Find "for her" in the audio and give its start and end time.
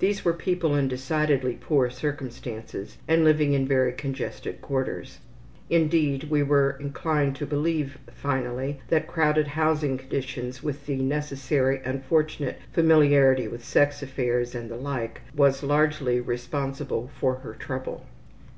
17.18-17.54